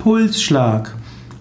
Pulsschlag. 0.00 0.94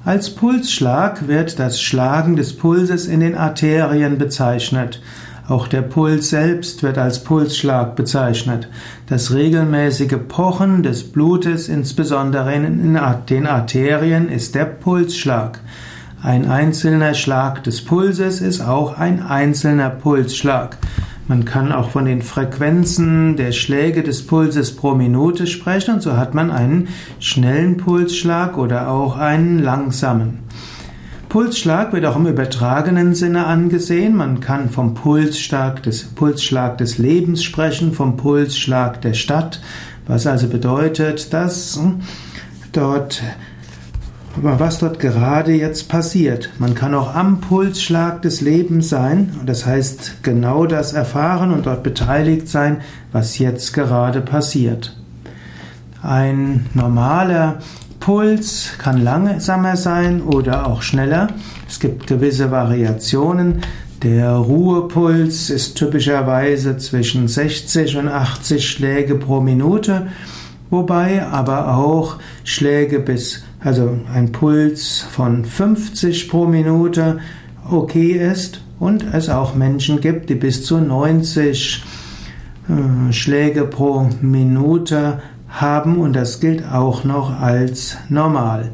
Als 0.03 0.35
Pulsschlag 0.35 1.29
wird 1.29 1.59
das 1.59 1.81
Schlagen 1.81 2.35
des 2.35 2.57
Pulses 2.57 3.07
in 3.07 3.21
den 3.21 3.35
Arterien 3.35 4.17
bezeichnet. 4.17 5.01
Auch 5.47 5.69
der 5.69 5.81
Puls 5.81 6.29
selbst 6.29 6.83
wird 6.83 6.97
als 6.97 7.23
Pulsschlag 7.23 7.95
bezeichnet. 7.95 8.67
Das 9.07 9.33
regelmäßige 9.33 10.17
Pochen 10.27 10.83
des 10.83 11.09
Blutes, 11.09 11.69
insbesondere 11.69 12.53
in 12.53 12.97
den 13.29 13.47
Arterien, 13.47 14.27
ist 14.27 14.55
der 14.55 14.65
Pulsschlag. 14.65 15.61
Ein 16.21 16.45
einzelner 16.45 17.13
Schlag 17.13 17.63
des 17.63 17.85
Pulses 17.85 18.41
ist 18.41 18.59
auch 18.59 18.97
ein 18.97 19.25
einzelner 19.25 19.89
Pulsschlag. 19.89 20.77
Man 21.29 21.45
kann 21.45 21.71
auch 21.71 21.91
von 21.91 22.05
den 22.05 22.23
Frequenzen 22.23 23.35
der 23.35 23.51
Schläge 23.51 24.01
des 24.01 24.25
Pulses 24.25 24.75
pro 24.75 24.95
Minute 24.95 25.45
sprechen 25.45 25.93
und 25.93 26.01
so 26.01 26.17
hat 26.17 26.33
man 26.33 26.49
einen 26.49 26.87
schnellen 27.19 27.77
Pulsschlag 27.77 28.57
oder 28.57 28.89
auch 28.89 29.15
einen 29.15 29.59
langsamen. 29.59 30.39
Pulsschlag 31.29 31.93
wird 31.93 32.05
auch 32.05 32.15
im 32.15 32.25
übertragenen 32.25 33.13
Sinne 33.13 33.45
angesehen. 33.45 34.15
Man 34.15 34.39
kann 34.39 34.71
vom 34.71 34.95
Pulsschlag 34.95 35.83
des, 35.83 36.05
Pulsschlag 36.05 36.79
des 36.79 36.97
Lebens 36.97 37.43
sprechen, 37.43 37.93
vom 37.93 38.17
Pulsschlag 38.17 38.99
der 39.03 39.13
Stadt, 39.13 39.61
was 40.07 40.25
also 40.25 40.47
bedeutet, 40.47 41.31
dass 41.31 41.79
dort 42.71 43.21
was 44.41 44.79
dort 44.79 44.99
gerade 44.99 45.53
jetzt 45.53 45.89
passiert. 45.89 46.49
Man 46.59 46.75
kann 46.75 46.93
auch 46.93 47.15
am 47.15 47.41
Pulsschlag 47.41 48.21
des 48.21 48.41
Lebens 48.41 48.89
sein, 48.89 49.31
das 49.45 49.65
heißt 49.65 50.23
genau 50.23 50.65
das 50.65 50.93
erfahren 50.93 51.51
und 51.51 51.65
dort 51.65 51.83
beteiligt 51.83 52.47
sein, 52.47 52.77
was 53.11 53.37
jetzt 53.37 53.73
gerade 53.73 54.21
passiert. 54.21 54.95
Ein 56.01 56.67
normaler 56.73 57.59
Puls 57.99 58.71
kann 58.77 59.03
langsamer 59.03 59.75
sein 59.75 60.21
oder 60.21 60.67
auch 60.67 60.81
schneller. 60.81 61.27
Es 61.67 61.79
gibt 61.79 62.07
gewisse 62.07 62.51
Variationen. 62.51 63.61
Der 64.01 64.31
Ruhepuls 64.31 65.49
ist 65.49 65.75
typischerweise 65.75 66.77
zwischen 66.77 67.27
60 67.27 67.97
und 67.97 68.07
80 68.07 68.69
Schläge 68.69 69.15
pro 69.15 69.41
Minute, 69.41 70.07
wobei 70.69 71.27
aber 71.27 71.75
auch 71.75 72.15
Schläge 72.45 72.99
bis 72.99 73.43
also 73.61 73.97
ein 74.13 74.31
Puls 74.31 75.05
von 75.11 75.43
50 75.43 76.29
pro 76.29 76.45
Minute 76.45 77.19
okay 77.69 78.11
ist 78.11 78.61
und 78.79 79.03
es 79.13 79.29
auch 79.29 79.55
Menschen 79.55 79.99
gibt, 79.99 80.29
die 80.29 80.35
bis 80.35 80.63
zu 80.63 80.79
90 80.79 81.83
äh, 82.69 83.13
Schläge 83.13 83.65
pro 83.65 84.09
Minute 84.21 85.21
haben 85.49 85.97
und 85.97 86.13
das 86.13 86.39
gilt 86.39 86.63
auch 86.65 87.03
noch 87.03 87.39
als 87.39 87.97
normal. 88.07 88.71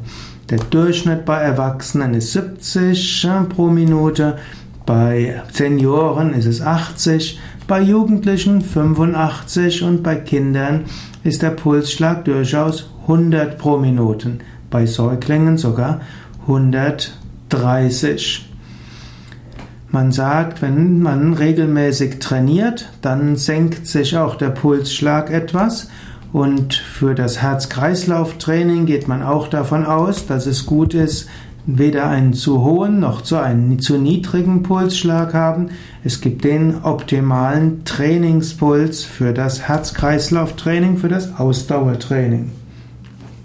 Der 0.50 0.60
Durchschnitt 0.60 1.26
bei 1.26 1.40
Erwachsenen 1.40 2.14
ist 2.14 2.34
70 2.34 3.26
äh, 3.26 3.44
pro 3.50 3.68
Minute, 3.68 4.38
bei 4.86 5.42
Senioren 5.52 6.34
ist 6.34 6.46
es 6.46 6.62
80, 6.62 7.40
bei 7.68 7.82
Jugendlichen 7.82 8.62
85 8.62 9.82
und 9.82 10.04
bei 10.04 10.16
Kindern 10.18 10.86
ist 11.24 11.42
der 11.42 11.50
Pulsschlag 11.50 12.26
durchaus 12.26 12.92
100 13.08 13.58
pro 13.58 13.78
Minute 13.78 14.38
bei 14.76 14.86
Säuglingen 14.88 15.58
sogar 15.58 16.02
130. 16.50 18.52
Man 19.90 20.12
sagt, 20.12 20.62
wenn 20.62 21.02
man 21.02 21.34
regelmäßig 21.34 22.20
trainiert, 22.20 22.90
dann 23.02 23.38
senkt 23.38 23.88
sich 23.88 24.18
auch 24.18 24.36
der 24.36 24.50
Pulsschlag 24.50 25.32
etwas. 25.32 25.88
Und 26.34 26.74
für 26.74 27.16
das 27.16 27.42
Herz-Kreislauf-Training 27.42 28.86
geht 28.86 29.08
man 29.08 29.24
auch 29.24 29.48
davon 29.48 29.86
aus, 29.86 30.28
dass 30.28 30.46
es 30.46 30.66
gut 30.66 30.94
ist, 30.94 31.30
weder 31.66 32.10
einen 32.10 32.34
zu 32.34 32.62
hohen 32.62 33.00
noch 33.00 33.22
zu 33.22 33.38
einen 33.38 33.80
zu 33.80 33.98
niedrigen 33.98 34.62
Pulsschlag 34.62 35.34
haben. 35.34 35.70
Es 36.04 36.20
gibt 36.20 36.44
den 36.44 36.84
optimalen 36.84 37.86
Trainingspuls 37.86 39.06
für 39.06 39.32
das 39.32 39.70
Herz-Kreislauf-Training, 39.70 40.98
für 40.98 41.08
das 41.08 41.40
Ausdauertraining. 41.40 42.52